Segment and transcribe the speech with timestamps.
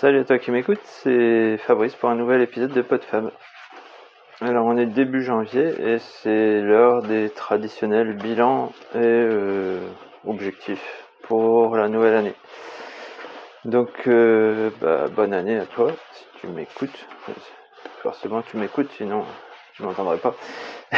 [0.00, 3.30] Salut à toi qui m'écoute, c'est Fabrice pour un nouvel épisode de PodFab.
[4.42, 9.80] Alors on est début janvier et c'est l'heure des traditionnels bilans et euh,
[10.26, 12.34] objectifs pour la nouvelle année.
[13.64, 17.06] Donc euh, bah, bonne année à toi si tu m'écoutes.
[18.02, 19.24] Forcément tu m'écoutes sinon
[19.72, 20.34] je m'entendrai pas.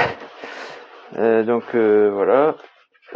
[1.17, 2.55] Euh, donc voilà,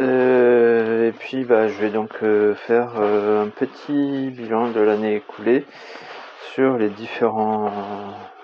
[0.01, 5.15] euh, et puis bah, je vais donc euh, faire euh, un petit bilan de l'année
[5.15, 5.65] écoulée
[6.53, 7.71] sur les différents,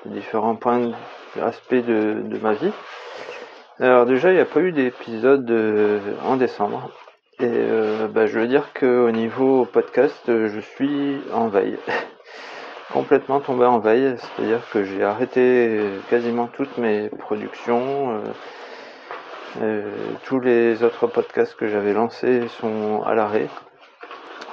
[0.05, 0.91] différents points,
[1.41, 2.71] aspects de, de, ma vie.
[3.79, 5.51] Alors déjà, il n'y a pas eu d'épisode
[6.25, 6.91] en décembre.
[7.39, 7.67] Et
[8.09, 11.77] bah, je veux dire qu'au niveau podcast, je suis en veille.
[12.93, 15.79] Complètement tombé en veille, c'est-à-dire que j'ai arrêté
[16.09, 18.21] quasiment toutes mes productions.
[19.57, 23.47] Euh, tous les autres podcasts que j'avais lancés sont à l'arrêt.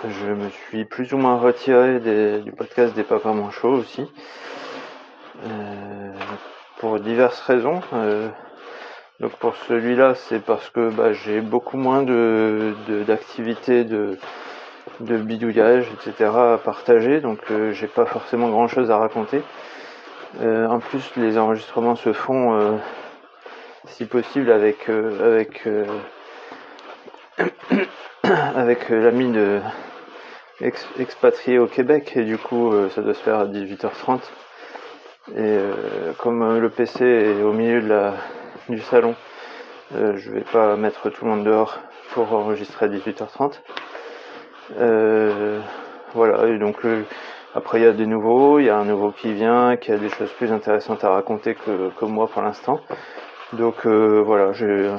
[0.09, 2.01] Je me suis plus ou moins retiré
[2.41, 4.11] du podcast des Papas Manchots aussi.
[5.45, 6.13] Euh,
[6.79, 7.81] pour diverses raisons.
[7.93, 8.29] Euh,
[9.21, 12.75] donc pour celui-là, c'est parce que bah, j'ai beaucoup moins de
[13.07, 14.19] d'activités de,
[15.01, 16.31] de, bidouillage, etc.
[16.55, 17.41] à partager, donc
[17.73, 19.43] j'ai pas forcément grand-chose à raconter.
[20.43, 22.79] en plus, les enregistrements se font
[23.87, 25.85] si possible avec euh, avec euh,
[28.23, 29.61] avec euh, l'ami de
[30.99, 32.13] expatrié au Québec.
[32.17, 34.21] Et du coup ça doit se faire à 18h30
[35.37, 35.59] et
[36.19, 38.15] comme le PC est au milieu de la
[38.69, 39.15] du salon
[39.93, 41.79] je vais pas mettre tout le monde dehors
[42.13, 43.61] pour enregistrer à 18h30
[46.15, 46.47] voilà.
[46.47, 46.79] Et donc
[47.55, 48.59] après il y a des nouveaux.
[48.59, 51.55] Il y a un nouveau qui vient qui a des choses plus intéressantes à raconter
[51.55, 52.81] que, que moi pour l'instant
[53.53, 54.91] donc euh, voilà, j'ai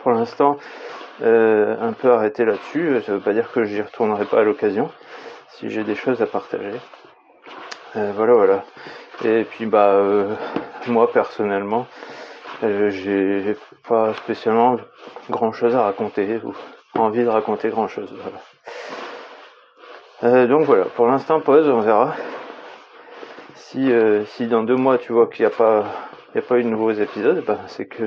[0.00, 0.58] pour l'instant
[1.22, 3.00] euh, un peu arrêté là-dessus.
[3.06, 4.90] Ça veut pas dire que j'y retournerai pas à l'occasion
[5.50, 6.72] si j'ai des choses à partager.
[7.96, 8.64] Euh, voilà, voilà.
[9.24, 10.00] Et puis bah
[10.86, 11.86] moi personnellement,
[12.62, 13.56] j'ai
[13.88, 14.76] pas spécialement
[15.30, 16.54] grand chose à raconter ou
[16.94, 18.12] envie de raconter grand chose.
[20.22, 22.14] donc voilà, pour l'instant pause, on verra.
[23.54, 23.92] Si,
[24.26, 25.84] si dans deux mois tu vois qu'il n'y a pas
[26.34, 28.04] n'y a pas eu de nouveaux épisodes, bah, c'est que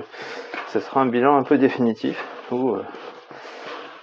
[0.67, 2.83] ce sera un bilan un peu définitif ou euh,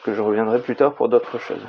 [0.04, 1.64] que je reviendrai plus tard pour d'autres choses.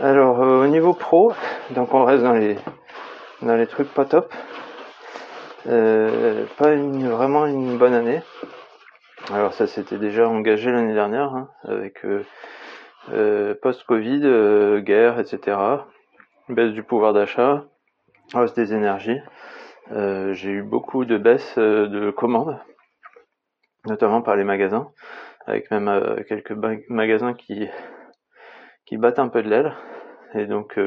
[0.00, 1.32] Alors euh, au niveau pro,
[1.70, 2.56] donc on reste dans les
[3.42, 4.32] dans les trucs pas top.
[5.66, 8.22] Euh, pas une, vraiment une bonne année.
[9.32, 12.06] Alors ça s'était déjà engagé l'année dernière hein, avec
[13.60, 15.58] post-Covid, guerre, etc.
[16.48, 17.64] Baisse du pouvoir d'achat,
[18.34, 19.18] hausse des énergies.
[19.92, 22.58] Euh, j'ai eu beaucoup de baisses euh, de commandes,
[23.86, 24.90] notamment par les magasins,
[25.46, 26.52] avec même euh, quelques
[26.88, 27.68] magasins qui,
[28.84, 29.74] qui battent un peu de l'aile.
[30.34, 30.78] Et donc,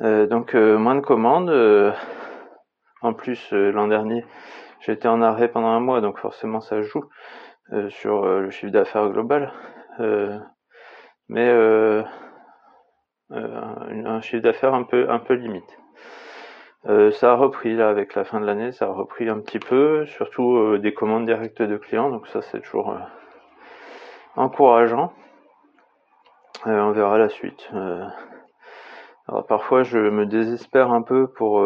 [0.00, 1.50] donc moins de commandes.
[3.02, 4.24] en plus, l'an dernier,
[4.80, 7.04] j'étais en arrêt pendant un mois, donc forcément ça joue
[7.90, 9.52] sur le chiffre d'affaires global.
[11.28, 11.50] mais
[13.30, 15.78] un chiffre d'affaires un peu, un peu limite.
[16.86, 19.58] Euh, ça a repris là avec la fin de l'année, ça a repris un petit
[19.58, 22.98] peu, surtout euh, des commandes directes de clients, donc ça c'est toujours euh,
[24.36, 25.12] encourageant.
[26.64, 27.68] on verra la suite.
[29.28, 31.62] alors parfois je me désespère un peu pour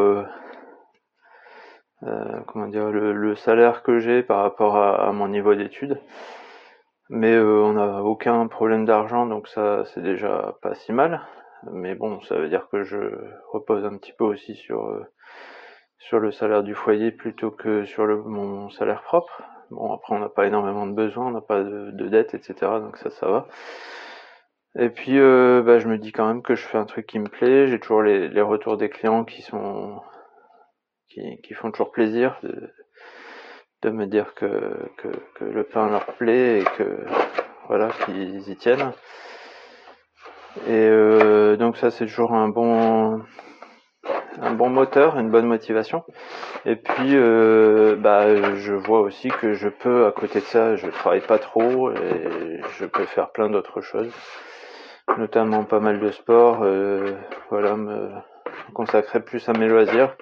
[2.47, 6.01] comment dire le, salaire que j'ai par rapport à, à mon niveau d'études.
[7.11, 11.21] Mais on n'a aucun problème d'argent, donc ça c'est déjà pas si mal
[11.73, 12.99] mais bon, ça veut dire que je
[13.53, 15.05] repose un petit peu aussi sur euh,
[15.99, 19.43] sur le salaire du foyer plutôt que sur le, mon salaire propre.
[19.71, 22.55] Bon, après, on n'a pas énormément de besoins, on n'a pas de, de dettes, etc.
[22.81, 23.49] Donc ça, ça va.
[24.77, 27.19] Et puis, euh, bah, je me dis quand même que je fais un truc qui
[27.19, 27.69] me plaît.
[27.69, 30.03] J'ai toujours les, les, retours des clients qui sont
[31.09, 32.71] qui, qui font toujours plaisir de,
[33.83, 37.07] de me dire que, que, que le pain leur plaît et que
[37.69, 38.93] voilà qu'ils y tiennent.
[40.67, 43.21] Et euh, donc ça c'est toujours un bon
[44.41, 46.05] un bon moteur, une bonne motivation.
[46.65, 50.87] Et puis euh, bah je vois aussi que je peux à côté de ça, je
[50.89, 54.13] travaille pas trop et je peux faire plein d'autres choses,
[55.19, 56.61] notamment pas mal de sport.
[56.63, 57.13] Euh,
[57.51, 58.11] voilà, me
[58.75, 60.17] consacrer plus à mes loisirs,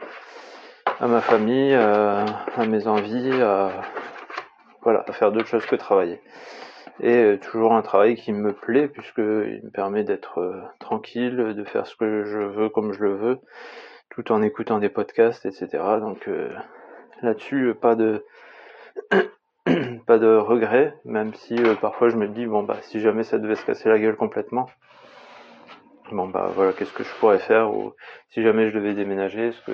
[1.01, 2.25] à ma famille, à,
[2.67, 3.71] mes envies, à
[4.83, 6.21] voilà, à faire d'autres choses que travailler
[7.01, 9.23] et euh, toujours un travail qui me plaît puisqu'il
[9.65, 13.39] me permet d'être euh, tranquille, de faire ce que je veux comme je le veux,
[14.11, 15.69] tout en écoutant des podcasts, etc.
[16.01, 16.51] Donc euh,
[17.23, 18.25] là-dessus, pas de
[20.07, 23.57] pas de regret, même si parfois je me dis bon bah si jamais ça devait
[23.57, 24.69] se casser la gueule complètement,
[26.11, 27.73] bon bah voilà, qu'est-ce que je pourrais faire?
[27.75, 27.95] Ou
[28.31, 29.73] si jamais je devais déménager, est-ce que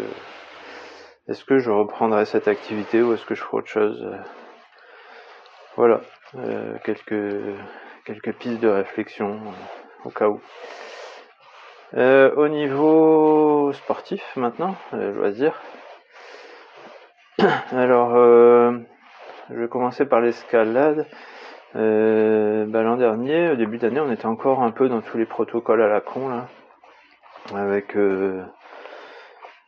[1.28, 4.08] est-ce que je reprendrais cette activité ou est-ce que je ferais autre chose?
[5.76, 6.00] Voilà,
[6.84, 7.56] quelques
[8.04, 9.40] quelques pistes de réflexion
[10.04, 10.40] au cas où.
[11.94, 15.60] au niveau sportif maintenant, loisir.
[17.72, 18.14] Alors,
[19.50, 21.06] je vais commencer par l'escalade.
[21.76, 25.26] Euh, bah, l'an dernier, au début d'année, on était encore un peu dans tous les
[25.26, 26.48] protocoles à la con là,
[27.54, 28.42] avec euh,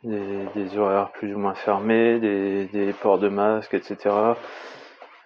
[0.05, 4.15] des, horaires plus ou moins fermés, des, ports de masques, etc.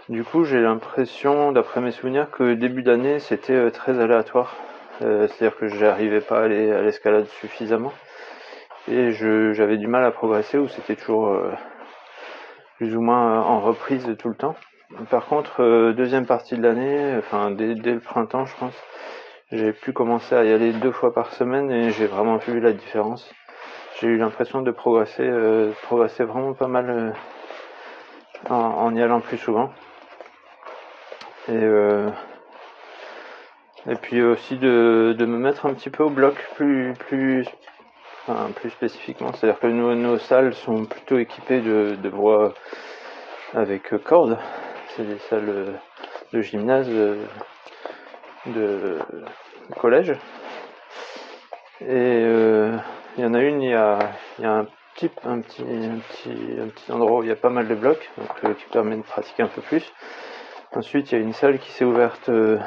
[0.09, 4.57] Du coup, j'ai l'impression, d'après mes souvenirs, que début d'année, c'était euh, très aléatoire.
[5.01, 7.93] C'est-à-dire que j'arrivais pas à aller à l'escalade suffisamment
[8.87, 11.37] et j'avais du mal à progresser ou c'était toujours
[12.77, 14.55] plus ou moins en reprise tout le temps.
[15.11, 18.75] Par contre, euh, deuxième partie de l'année, enfin dès, le printemps, je pense,
[19.51, 22.73] j'ai pu commencer à y aller deux fois par semaine et j'ai vraiment vu la
[22.73, 23.33] différence.
[23.99, 27.11] J'ai eu l'impression de progresser, euh, progresser vraiment pas mal euh,
[28.51, 29.73] en, y allant plus souvent.
[31.49, 31.69] Et
[33.87, 37.47] et puis aussi de, me mettre un petit peu au bloc plus plus
[38.57, 42.11] plus spécifiquement, c'est-à-dire que nos, salles sont plutôt équipées de, de
[43.55, 44.39] avec cordes
[44.97, 45.79] c'est des salles
[46.33, 46.89] de gymnase
[48.47, 48.99] de,
[49.77, 50.13] collège.
[51.81, 52.77] Et euh,
[53.17, 53.99] il y en a une, il y a,
[54.43, 57.69] un, petit, un, petit, un, petit, un petit endroit où il y a pas mal
[57.69, 59.93] de blocs, donc, euh, qui permet de pratiquer un peu plus.
[60.77, 62.59] Ensuite, il y a une salle qui s'est ouverte euh,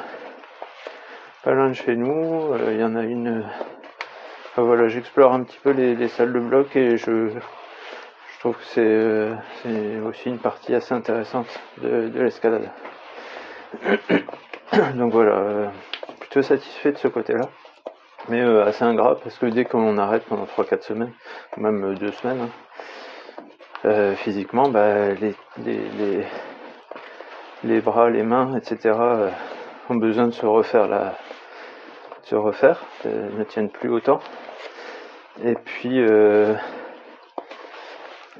[1.44, 2.54] pas loin de chez nous.
[2.70, 3.44] il y en a une.
[4.56, 7.28] voilà, j'explore un petit peu les, salles de blocs et je,
[8.40, 11.48] trouve que euh, c'est aussi une partie assez intéressante
[11.82, 12.70] de, l'escalade.
[14.94, 15.68] Donc voilà, euh,
[16.20, 17.48] plutôt satisfait de ce côté-là.
[18.30, 21.12] Mais euh, assez ingrat parce que dès qu'on arrête pendant 3-4 semaines,
[21.58, 22.48] même 2 semaines,
[23.84, 25.34] hein, physiquement, bah, les,
[27.64, 28.94] bras, les mains, etc.
[29.88, 31.14] ont besoin de se refaire la,
[32.22, 34.20] se refaire, ne tiennent plus autant.
[35.44, 36.02] Et puis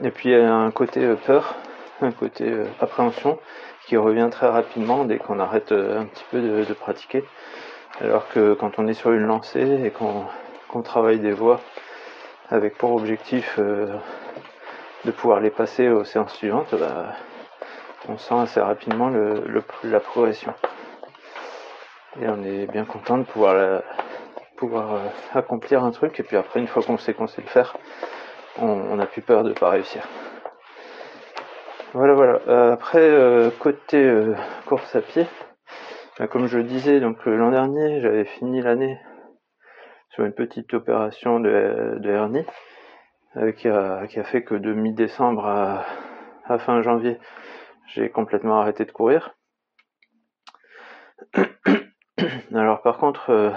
[0.05, 1.57] et puis il y a un côté euh, peur,
[2.03, 3.39] un côté euh, appréhension
[3.87, 7.25] qui revient très rapidement dès qu'on arrête euh, un petit peu de, pratiquer.
[8.01, 11.61] Alors que quand on est sur une lancée et qu'on travaille des voies
[12.49, 17.07] avec pour objectif de pouvoir les passer aux séances suivantes, bah,
[18.09, 20.55] on sent assez rapidement le, la progression.
[22.21, 23.83] Et on est bien content de pouvoir,
[24.57, 25.01] pouvoir
[25.35, 27.77] accomplir un truc et puis après une fois qu'on sait qu'on sait le faire,
[28.59, 30.03] on n'a plus peur de ne pas réussir.
[31.95, 32.41] Voilà, voilà.
[32.49, 34.35] Euh, après, euh, côté euh,
[34.67, 35.27] course à pied,
[36.19, 39.01] bah, comme je le disais, donc l'an dernier, j'avais fini l'année
[40.11, 42.45] sur une petite opération de, hernie
[43.57, 47.19] qui a, fait que de mi-décembre à, fin janvier,
[47.89, 49.35] j'ai complètement arrêté de courir.
[52.55, 53.55] Alors par contre,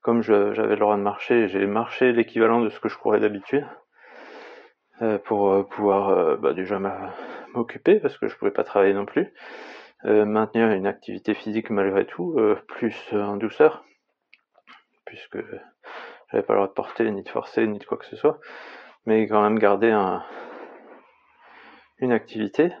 [0.00, 3.66] comme j'avais le droit de marcher, j'ai marché l'équivalent de ce que je courais d'habitude.
[5.02, 6.78] Euh, pour euh, pouvoir euh, bah, déjà
[7.54, 9.32] m'occuper parce que je pouvais pas travailler non plus,
[10.04, 12.36] maintenir une activité physique malgré tout,
[12.66, 13.84] plus en douceur,
[15.04, 15.38] puisque
[16.30, 18.40] j'avais pas le droit de porter, ni de forcer, ni de quoi que ce soit,
[19.06, 20.24] mais quand même garder un,
[21.98, 22.72] une activité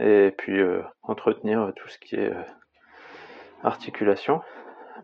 [0.00, 0.60] et puis
[1.02, 2.32] entretenir tout ce qui est
[3.62, 4.40] articulation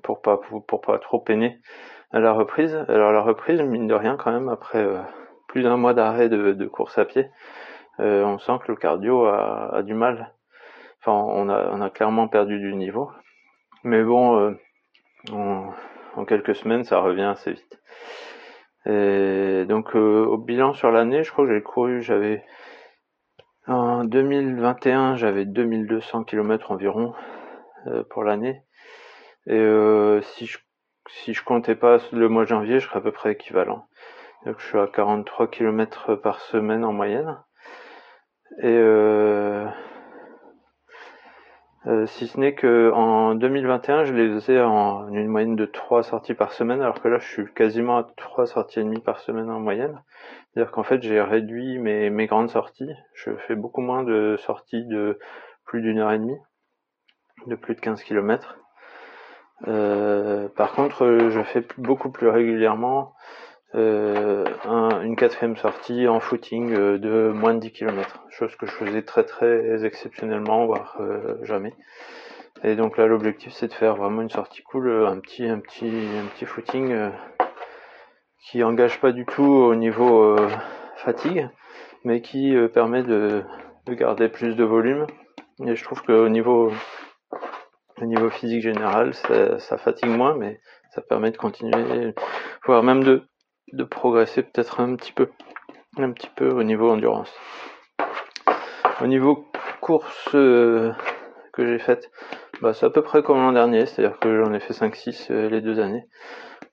[0.03, 1.61] pour pas pour pas trop peiner
[2.13, 2.75] à la reprise.
[2.89, 4.85] Alors la reprise, mine de rien, quand même après
[5.49, 7.31] plus d'un mois d'arrêt de, course à pied,
[8.01, 10.35] euh, on sent que le cardio a, du mal.
[11.01, 13.11] Enfin, on a, clairement perdu du niveau.
[13.85, 14.53] Mais bon, euh,
[15.33, 17.81] en quelques semaines, ça revient assez vite.
[18.87, 22.45] Et donc, euh, au bilan sur l'année, je crois que j'ai couru, j'avais
[23.67, 27.15] en 2021, j'avais 2200 km environ
[28.11, 28.63] pour l'année.
[29.47, 30.59] Et si je
[31.09, 33.87] si je comptais pas le mois de janvier, je serais à peu près équivalent.
[34.45, 37.39] Donc je suis à 43 km par semaine en moyenne.
[38.59, 39.67] Et euh,
[41.87, 46.03] euh, si ce n'est que en 2021, je les faisais en une moyenne de 3
[46.03, 49.21] sorties par semaine, alors que là, je suis quasiment à 3 sorties et demie par
[49.21, 50.03] semaine en moyenne.
[50.57, 52.89] C'est-à-dire qu'en fait, j'ai réduit mes, mes grandes sorties.
[53.13, 55.19] Je fais beaucoup moins de sorties de
[55.67, 56.39] plus d'une heure et demie,
[57.47, 58.57] de plus de 15 km.
[59.69, 63.13] Euh, par contre, je fais beaucoup plus régulièrement
[63.75, 64.47] euh,
[65.03, 69.03] une quatrième sortie en footing euh, de moins de 10 km, chose que je faisais
[69.03, 70.99] très très exceptionnellement, voire
[71.43, 71.75] jamais.
[72.65, 75.93] Et donc là l'objectif c'est de faire vraiment une sortie cool, un petit un petit
[76.19, 77.11] un petit footing
[78.41, 80.37] qui engage pas du tout au niveau
[80.97, 81.49] fatigue,
[82.05, 83.45] mais qui permet de,
[83.89, 85.07] garder plus de volume.
[85.65, 86.71] Et je trouve qu'au niveau,
[88.01, 92.15] au niveau physique général, ça, ça, fatigue moins, mais ça permet de continuer,
[92.67, 93.27] voire même de,
[93.73, 95.31] de progresser peut-être un petit peu,
[95.97, 97.33] un petit peu au niveau endurance.
[99.01, 99.47] Au niveau
[99.81, 100.93] course euh,
[101.53, 102.11] que j'ai faite,
[102.63, 105.51] bah, c'est à peu près comme l'an dernier, c'est-à-dire que j'en ai fait 5-6 euh,
[105.51, 106.07] les deux années,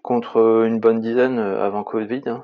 [0.02, 2.22] contre euh, une bonne dizaine avant Covid.
[2.28, 2.44] Hein.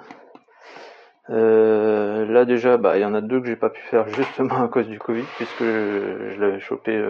[1.30, 4.68] là déjà, bah, il y en a deux que j'ai pas pu faire justement à
[4.68, 7.02] cause du Covid, puisque je, l'avais chopé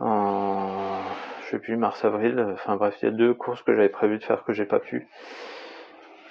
[0.00, 0.98] en,
[1.44, 2.44] je sais plus, mars-avril.
[2.54, 4.80] Enfin bref, il y a deux courses que j'avais prévu de faire que j'ai pas
[4.80, 5.06] pu.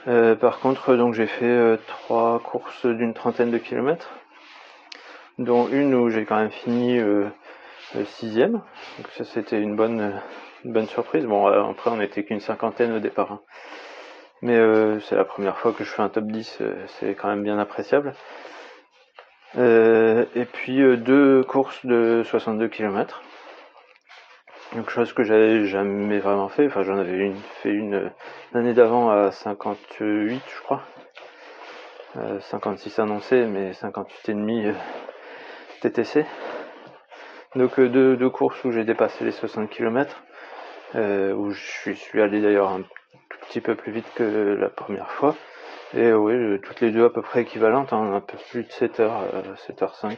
[0.06, 4.10] par contre, donc j'ai fait trois courses d'une trentaine de kilomètres
[5.40, 7.00] dont une où j'ai quand même fini
[7.96, 8.54] euh, sixième.
[8.98, 10.20] Donc ça c'était une bonne,
[10.66, 11.26] bonne surprise.
[11.26, 13.32] Bon euh, après on n'était qu'une cinquantaine au départ.
[13.32, 13.42] Hein.
[14.42, 17.44] Mais euh, c'est la première fois que je fais un top 10, c'est quand même
[17.44, 18.14] bien appréciable.
[19.56, 23.22] et puis deux courses de 62 km.
[24.76, 26.66] Donc chose que j'avais jamais vraiment fait.
[26.68, 28.12] Enfin j'en avais une, fait une
[28.54, 30.82] l'année d'avant à 58 je crois.
[32.42, 34.66] 56 annoncé mais 58 et demi
[35.82, 36.26] TTC.
[37.56, 40.24] Donc euh, deux, courses où j'ai dépassé les 60 km,
[40.96, 45.12] euh, où je suis, allé d'ailleurs un tout petit peu plus vite que la première
[45.12, 45.36] fois.
[45.94, 48.72] Et oui, euh, toutes les deux à peu près équivalentes, hein, un peu plus de
[48.72, 49.12] 7 h
[49.68, 50.18] 7h05.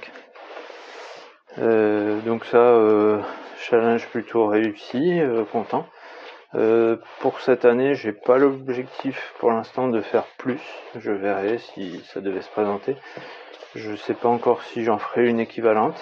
[2.26, 2.80] donc ça,
[3.58, 5.20] challenge plutôt réussi,
[5.52, 5.86] content.
[7.20, 10.62] pour cette année, j'ai pas l'objectif pour l'instant de faire plus.
[10.98, 12.96] Je verrai si ça devait se présenter.
[13.74, 16.02] Je sais pas encore si j'en ferai une équivalente.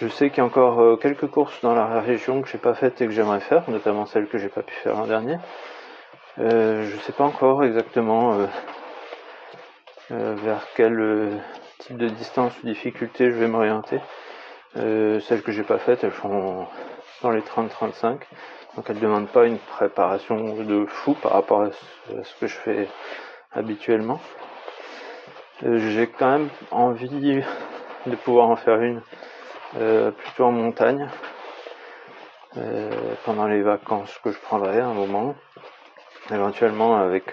[0.00, 2.74] Je sais qu'il y a encore euh, quelques courses dans la région que j'ai pas
[2.74, 5.38] faites et que j'aimerais faire, notamment celles que j'ai pas pu faire l'an dernier.
[6.40, 8.46] Euh, je sais pas encore exactement euh,
[10.10, 11.40] euh, vers quel
[11.78, 14.00] type de distance ou difficulté je vais m'orienter.
[14.74, 16.66] celles que j'ai pas faites, elles sont
[17.22, 18.18] dans les 30-35,
[18.74, 21.70] donc elles demandent pas une préparation de fou par rapport à
[22.24, 22.88] ce que je fais
[23.52, 24.20] habituellement.
[25.62, 27.42] J'ai quand même envie
[28.06, 29.00] de pouvoir en faire une
[29.76, 31.08] euh, plutôt en montagne.
[32.56, 32.90] Euh,
[33.24, 35.34] pendant les vacances que je prendrai un moment.
[36.30, 37.32] Éventuellement avec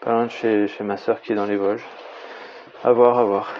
[0.00, 1.84] pas loin de chez, ma soeur qui est dans les Vosges.
[2.84, 3.54] À voir à voir.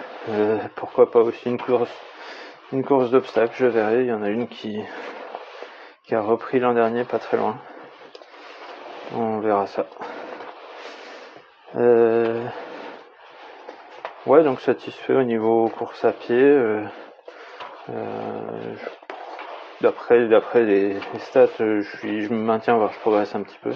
[0.75, 1.91] Pourquoi pas aussi une course
[2.71, 4.01] une course d'obstacles je verrai.
[4.01, 4.81] Il y en a une qui
[6.03, 7.57] qui a repris l'an dernier pas très loin.
[9.15, 9.85] On verra ça.
[11.75, 12.45] Euh,
[14.27, 16.37] Ouais, donc satisfait au niveau course à pied.
[17.89, 18.75] Euh, euh,
[19.81, 23.73] d'après d'après les, stats, euh, je me maintiens voire je progresse un petit peu.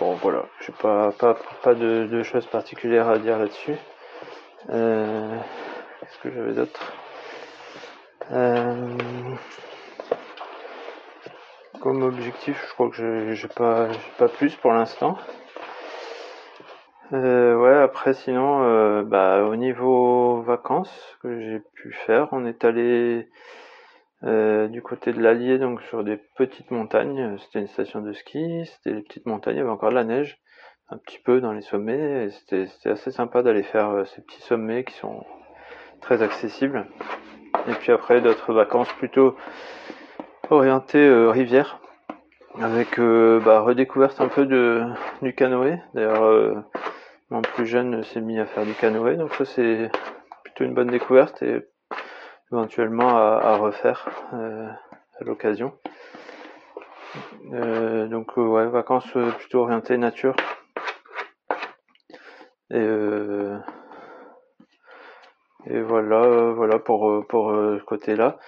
[0.00, 1.12] bon voilà, j'ai pas
[1.62, 3.76] pas de, choses particulières à dire là-dessus.
[4.68, 6.92] Qu'est-ce que j'avais d'autre?
[11.80, 15.18] Comme objectif, je crois que j'ai pas pas plus pour l'instant.
[17.12, 22.64] Euh, ouais, après sinon, euh, bah, au niveau vacances que j'ai pu faire, on est
[22.64, 23.28] allé
[24.24, 27.36] euh, du côté de l'Allier, donc sur des petites montagnes.
[27.38, 30.02] C'était une station de ski, c'était des petites montagnes, il y avait encore de la
[30.02, 30.40] neige,
[30.90, 32.26] un petit peu dans les sommets.
[32.26, 35.24] et C'était assez sympa d'aller faire ces petits sommets qui sont
[36.00, 36.86] très accessibles.
[37.68, 39.36] Et puis après, d'autres vacances plutôt
[40.50, 41.78] orientées euh, rivière,
[42.60, 44.82] avec bah, redécouverte un peu de,
[45.22, 45.78] du canoë.
[45.94, 46.64] D'ailleurs,
[47.30, 49.90] mon plus jeune s'est mis à faire du canoë, donc ça c'est
[50.44, 51.66] plutôt une bonne découverte et
[52.52, 54.68] éventuellement à, refaire euh,
[55.20, 55.72] à l'occasion.
[57.52, 60.36] Euh, donc euh, ouais, vacances plutôt orientées nature.
[62.70, 62.86] Et,
[65.82, 68.38] voilà, voilà pour pour ce côté-là.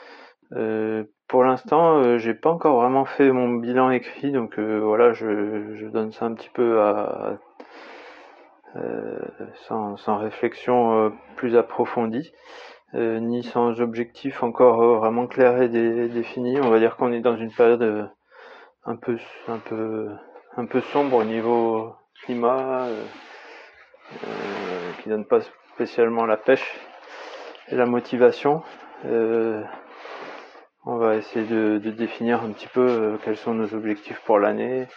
[1.29, 6.27] pour l'instant, j'ai pas encore vraiment fait mon bilan écrit, donc voilà, je, donne ça
[6.27, 7.39] un petit peu à,
[9.67, 12.33] sans, sans, réflexion euh, plus approfondie,
[12.95, 16.61] euh, ni sans objectif encore vraiment clair et défini.
[16.61, 18.11] On va dire qu'on est dans une période
[18.85, 19.19] un peu,
[20.93, 21.95] sombre au niveau
[22.25, 22.87] climat,
[25.03, 25.41] qui donne pas
[25.75, 26.79] spécialement la pêche
[27.69, 28.63] et la motivation.
[29.05, 34.89] on va essayer de, de, définir un petit peu quels sont nos objectifs pour l'année,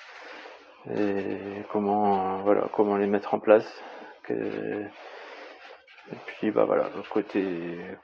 [0.89, 1.37] et
[1.71, 3.83] comment les mettre en place
[4.29, 7.43] et puis bah voilà côté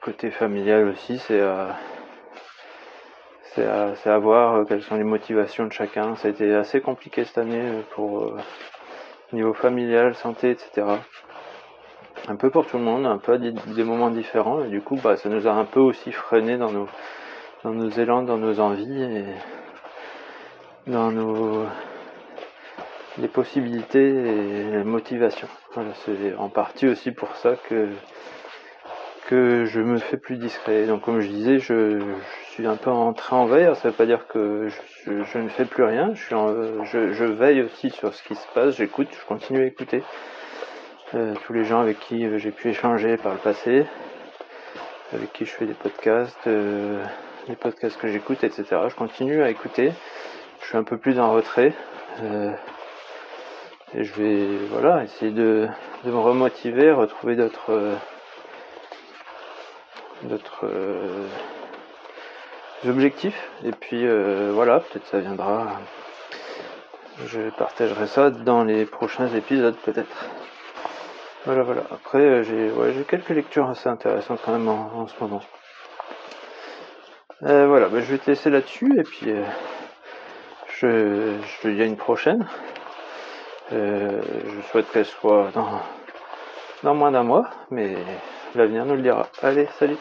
[0.00, 1.70] côté familial aussi c'est euh,
[3.54, 6.14] c'est à, à, voir quelles sont les motivations de chacun.
[6.16, 8.34] Ça a été assez compliqué cette année pour
[9.32, 10.86] niveau familial, santé, etc.
[12.28, 15.16] Un peu pour tout le monde, un peu des, moments différents, et du coup, bah,
[15.16, 16.88] ça nous a un peu aussi freiné dans nos,
[17.64, 19.24] dans élans, dans nos envies
[20.86, 21.66] dans nos
[23.18, 25.48] les possibilités et les motivations.
[25.74, 27.88] Voilà, c'est en partie aussi pour ça que
[29.28, 30.86] que je me fais plus discret.
[30.86, 32.00] Donc comme je disais, je,
[32.52, 33.68] suis un peu en train en veille.
[33.76, 34.68] Ça veut pas dire que
[35.04, 36.14] je, ne fais plus rien.
[36.14, 38.76] Je, suis je, veille aussi sur ce qui se passe.
[38.76, 40.02] J'écoute, je continue à écouter
[41.14, 43.84] euh, tous les gens avec qui j'ai pu échanger par le passé,
[45.12, 47.04] avec qui je fais des podcasts, euh,
[47.48, 48.64] les podcasts que j'écoute, etc.
[48.88, 49.92] Je continue à écouter.
[50.62, 51.74] Je suis un peu plus en retrait.
[52.22, 52.52] Euh,
[53.94, 55.68] et je vais voilà essayer de,
[56.04, 57.96] de me remotiver, retrouver d'autres
[60.22, 61.26] d'autres euh,
[62.86, 63.48] objectifs.
[63.64, 65.80] Et puis euh, voilà, peut-être ça viendra.
[67.26, 70.26] Je partagerai ça dans les prochains épisodes peut-être.
[71.46, 71.82] Voilà, voilà.
[71.90, 75.40] Après, euh, j'ai ouais, quelques lectures assez intéressantes quand même en, ce moment.
[77.40, 79.32] voilà, bah, je vais te laisser là-dessus et puis
[80.78, 82.46] je, je te dis à une prochaine.
[83.70, 85.80] Je souhaite qu'elle soit dans,
[86.82, 87.96] dans moins d'un mois, mais
[88.54, 89.28] l'avenir nous le dira.
[89.42, 89.96] Allez, salut